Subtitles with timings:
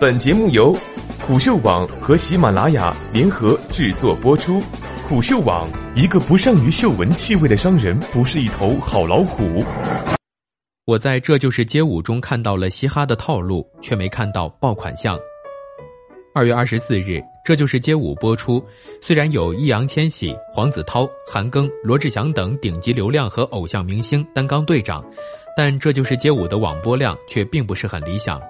[0.00, 0.76] 本节目由
[1.26, 4.62] 虎嗅网和喜马拉雅联合制作播出。
[5.08, 9.64] 虎嗅网：一个不善于嗅闻气味的商人，不是一头好老虎。
[10.84, 15.18] 我在这就是街舞中看到了嘻哈的套路，却没看到爆款项。
[16.32, 18.64] 二月二十四日，这就是街舞播出。
[19.02, 25.04] 虽然有易烊千玺、黄子韬、韩庚、罗志祥等顶级流量和偶像明星担纲队长，
[25.56, 28.40] 但这就是街舞的网播量却并不是很理想。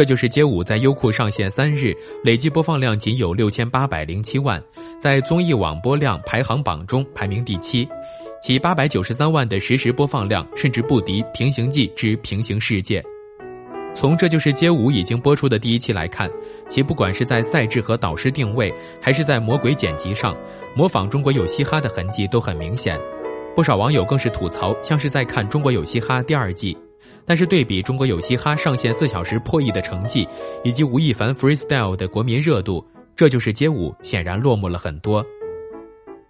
[0.00, 1.94] 这就是街舞在优酷上线三日，
[2.24, 4.58] 累计播放量仅有六千八百零七万，
[4.98, 7.86] 在综艺网播量排行榜中排名第七，
[8.40, 12.98] 其八百九十三万的实时播放量甚至不敌《平行记之平行世界》。
[13.94, 16.30] 从这就是街舞已经播出的第一期来看，
[16.66, 20.34] 其不管是在赛制和导师定位，还是在魔鬼剪辑上，
[20.74, 22.98] 模仿中国有嘻哈的痕迹都很明显。
[23.54, 26.74] 不少网友更是吐槽，像是在看《中国有嘻哈》第二季。
[27.26, 30.26] 但是对比中国有嘻哈上线四小时破亿的成绩，
[30.64, 35.24] 以及吴亦凡 freestyle 的国民热度，这就是街舞显然落寞了很多。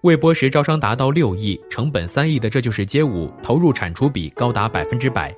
[0.03, 5.35] 未播时招商达到六亿，成本三亿的这就是街舞投入产出比高达百分之百。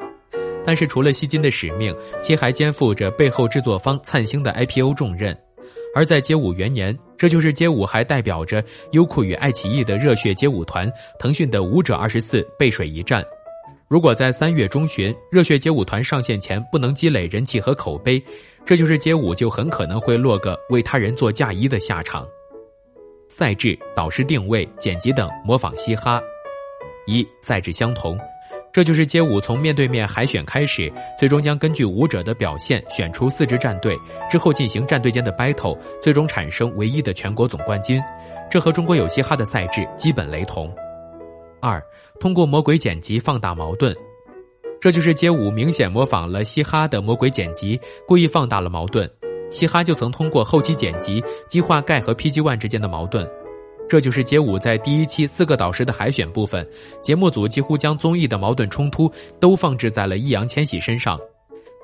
[0.64, 5.36] 但是除了吸金的使命，其还肩负着背后制作方灿星的 IPO 重任。
[5.94, 13.22] 而在街舞元年，这就是街舞还代表着优酷与爱奇艺的热血街舞团，腾讯的舞者二十四背水一战。
[13.92, 18.18] 如果在三月中旬热血街舞团上线前不能积累人气和口碑，
[18.64, 22.26] 这就是街舞就很可能会落个为他人做嫁衣的下场。
[23.28, 26.22] 赛制、导师定位、剪辑等模仿嘻哈。
[27.06, 28.18] 一赛制相同，
[28.72, 33.94] 这就是街舞从面对面海选开始，最终将根据舞者的表现选出四支战队，
[34.30, 38.00] 之后进行战队间的 battle，最终产生唯一的全国总冠军。
[38.50, 40.74] 这和中国有嘻哈的赛制基本雷同。
[41.62, 41.80] 二，
[42.18, 43.96] 通过魔鬼剪辑放大矛盾，
[44.80, 49.08] 这就是街舞明显模仿了嘻哈的魔鬼剪辑，故意放大了矛盾。
[49.48, 53.30] 嘻哈就曾通过后期剪辑激化盖和 PG One 之间的矛盾，
[53.88, 56.68] 这就是街舞在第一期四个导师的海选部分，
[57.00, 59.08] 节目组几乎将综艺的矛盾冲突
[59.38, 61.16] 都放置在了易烊千玺身上，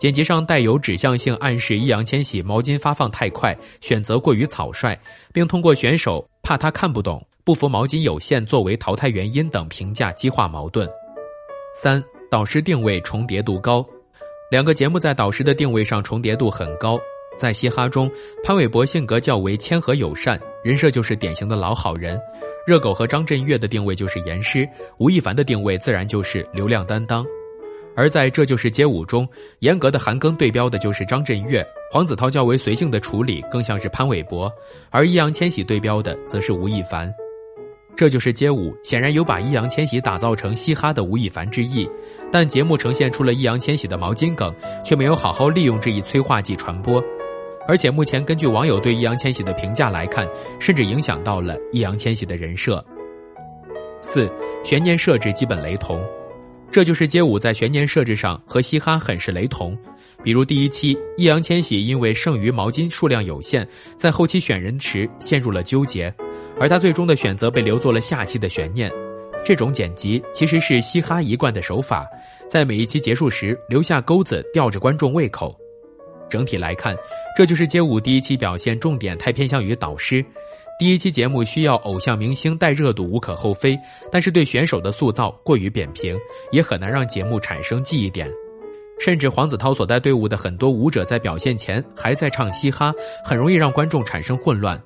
[0.01, 4.99] 剪辑上带有指向性暗示易烊千玺毛巾发放太快，选择过于草率，
[5.33, 7.25] 并通过选手怕他看不懂。
[7.49, 10.87] 不服毛巾有限作为淘汰原因等评价激化矛盾。
[11.75, 13.83] 三导师定位重叠度高，
[14.51, 17.01] 两个节目在导师的定位上重叠度很高。
[17.39, 18.11] 在嘻哈中，
[18.45, 22.19] 潘玮柏性格较为谦和友善，人设就是典型的老好人；
[22.67, 27.25] 热狗和张震岳的定位就是严师，吴亦凡的定位自然就是流量担当。
[27.97, 29.27] 而在这就是街舞中，
[29.61, 34.53] 严格的韩庚对标的就是张震岳，黄子韬较为随性的处理更像是潘玮柏，
[34.91, 37.11] 而易烊千玺对标的则是吴亦凡。
[37.99, 41.85] 这就是街舞，显然有把易烊千玺打造成嘻哈的吴亦凡之意，
[42.31, 44.55] 但节目呈现出了易烊千玺的毛巾梗，
[44.85, 47.03] 却没有好好利用这一催化剂传播。
[47.67, 50.25] 而且目前根据网友对易烊千玺的评价来看，
[50.61, 52.83] 甚至影响到了易烊千玺的人设。
[54.01, 54.31] 四
[54.63, 56.01] 悬念设置基本雷同，
[56.71, 59.77] 这就是街舞在悬念设置上和嘻哈很是雷同。
[60.23, 63.67] 比如第一期，易烊千玺因为剩余毛巾数量有限，
[63.97, 66.15] 在后期选人时陷入了纠结。
[66.61, 68.93] 而他最终的选择被留作了下期的悬念，
[69.45, 72.07] 这种剪辑其实是嘻哈一贯的手法，
[72.49, 75.57] 在每一期结束时留下钩子，吊着观众胃口。
[76.29, 76.97] 整体来看，
[77.37, 80.25] 这就是街舞第一期表现重点太偏向于导师。
[80.79, 83.79] 第一期节目需要偶像明星带热度无可厚非，
[84.13, 86.17] 但是对选手的塑造过于扁平，
[86.53, 88.31] 也很难让节目产生记忆点。
[89.01, 92.93] 甚至黄子韬所带队伍的很多舞者在表现前还在唱嘻哈，
[93.25, 94.81] 很容易让观众产生混乱。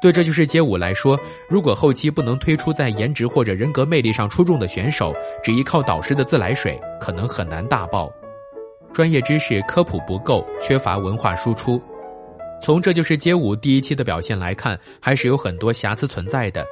[0.00, 1.18] 对这就是街舞来说，
[1.48, 8.10] 如果后期不能推出在颜值或者人格魅力上出众的选手，只依靠导师的自来水，可能很难大爆。
[8.92, 11.80] 专业知识科普不够，缺乏文化输出。
[12.62, 16.64] 从这就是街舞第一期的表现来看，还是有很多瑕疵存在的。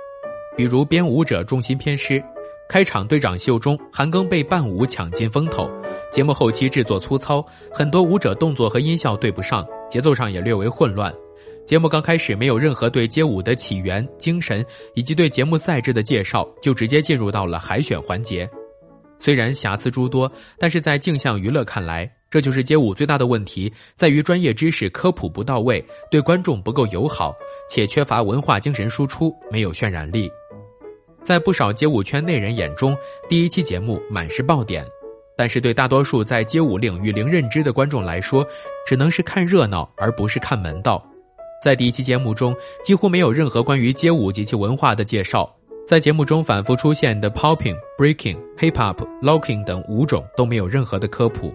[0.57, 2.23] 比如编舞者重心偏失，
[2.69, 5.71] 开场队长秀中，韩庚被伴舞抢尽风头。
[6.11, 11.15] 节目后期制作粗糙，很多舞者动作和音效对不上，节奏上也略为混乱。
[11.69, 18.49] 节目刚开始没有任何对街舞的起源、精神以及对节目赛制的介绍，就直接进入到了海选环节。
[19.19, 27.37] 虽然瑕疵诸多，但是在镜像娱乐看来，这就是街舞最大的问题，在于专业知识科普不到位，对观众不够友好，
[27.69, 30.27] 且缺乏文化精神输出，没有渲染力。
[31.23, 32.97] 在不少街舞圈内人眼中，
[33.29, 34.87] 第一期节目满是爆点，
[35.37, 38.43] 但是对大多数在街舞领域零认知的观众来说，
[38.87, 41.07] 只能是看热闹，而不是看门道。
[41.63, 45.53] 在第一期节目中，几乎没有任何关于街舞及其文化的介绍。
[45.87, 51.53] 在节目中反复出现的 popping、breaking、hip hop、locking 等舞种都没有任何的科普。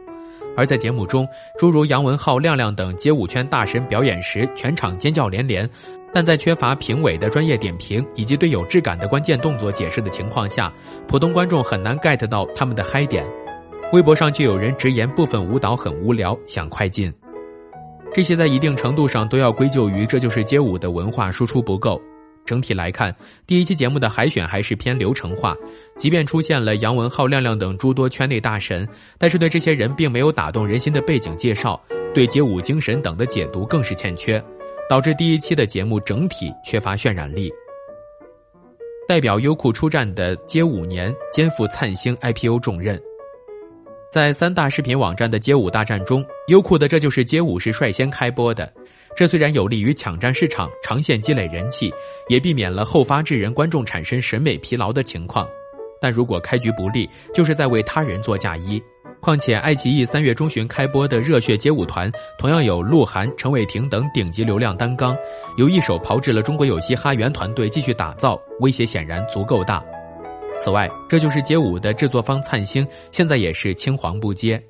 [0.58, 1.28] 而在节目中，
[1.58, 5.70] 诸如杨文浩、亮亮等街舞圈大神表演时，全场尖叫连连。
[6.14, 10.72] 但在缺乏评委的专业点评以及对有质感的关键动作解释的情况下，
[11.08, 13.26] 普通观众很难 get 到他们的嗨点。
[13.94, 17.12] 微博上就有人直言部分舞蹈很无聊，想快进。
[18.14, 22.02] 这些在一定程度上都要归咎于《这就是街舞》的文化输出不够。
[22.46, 23.16] 整体来看，
[23.48, 25.56] 第一期节目的海选还是偏流程化，
[25.98, 28.88] 即便出现了杨文浩、亮亮等诸多圈内大神，
[29.18, 31.82] 但是对这些人并没有打动人心的背景介绍，
[32.14, 34.44] 对街舞精神等的解读更是欠缺。
[34.90, 37.50] 导致第一期的节目整体缺乏渲染力。
[39.08, 43.02] 代表优酷出战的街舞年肩负灿星 IPO 重任，
[44.14, 48.72] 在三大视频网站的街舞大战中，优酷的《这就是街舞》是率先开播的。
[49.16, 51.92] 这虽然有利于抢占市场、长线积累人气，
[52.30, 55.48] 也避免了后发制人、观众产生审美疲劳的情况，
[56.00, 58.80] 但如果开局不利，就是在为他人做嫁衣。
[59.20, 62.08] 况且，爱奇艺三月中旬开播的《热血街舞团》
[62.38, 65.18] 同样有鹿晗、陈伟霆等顶级流量担纲，
[65.58, 69.84] 由一手炮制了中国有嘻哈原团队继续打造，威胁显然足够大。
[70.58, 74.62] 此外，这就是街舞的制作方灿星，现在也是青黄不接。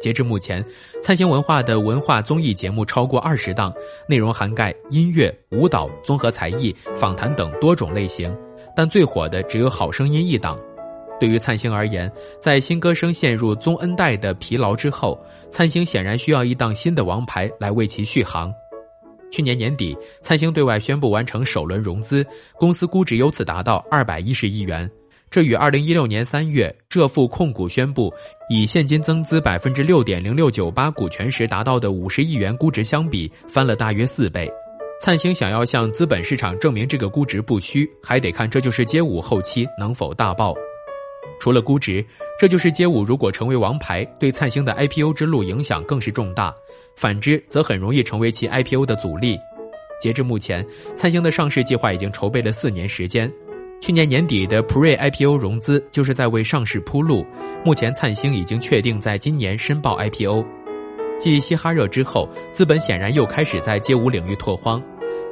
[0.00, 0.64] 截至目前，
[1.02, 3.72] 灿星文化的文化综艺节目超过二十档，
[4.06, 8.34] 内容涵盖音乐、舞蹈、综合才艺、访谈等多种类型，
[8.74, 10.58] 但最火的只有《好声音》一档。
[11.18, 15.18] 对于灿星而言，在新歌声陷入宗恩代的疲劳之后，
[15.50, 18.52] 灿星显然需要一档新的王牌来为其续航。
[19.32, 22.24] 去年年底，灿星对外宣布完成首轮融资，
[22.58, 24.88] 公司估值由此达到二百一十亿元。
[25.36, 28.10] 这与二零一六年三月浙富控股宣布
[28.48, 34.50] 以现金增资百分之六点零六九八股权时达到的五十亿元估值相比，翻了大约四倍。
[34.98, 40.54] 灿星想要向资本市场证明这个估值不虚，还得看这就是街舞后期能否大爆。
[41.38, 42.02] 除了估值，
[42.40, 43.04] 这就是街舞。
[43.04, 46.50] 如果成为王牌，对灿星的 IPO 之路影响更是重大；
[46.96, 49.36] 反之，则很容易成为其 IPO 的阻力。
[50.00, 53.30] 截至目前，灿星的上市计划已经筹备了四年时间。
[53.80, 57.24] 去年年底的 Pre IPO 融资就是在为上市铺路。
[57.64, 60.44] 目前，灿星已经确定在今年申报 IPO。
[61.18, 64.82] 继嘻哈热之后，资本显然又开始在街舞领域拓荒。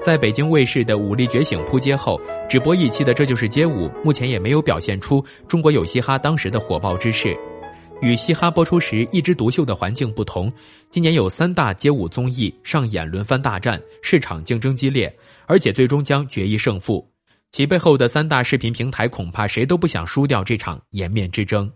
[0.01, 7.37] 在北京卫视的《武力觉醒》扑街后，只播一期的《这就是街舞》目前也没有表现出中国有嘻哈当时的火爆之势。
[8.03, 10.53] 与嘻哈播出时一枝独秀的环境不同，
[10.91, 15.15] 今年有三大街舞综艺上演轮番大战，市场竞争激烈，
[15.47, 17.14] 而且最终将决一胜负。
[17.55, 21.71] 其背后的三大视频平台恐怕谁都不想输掉这场颜面之争。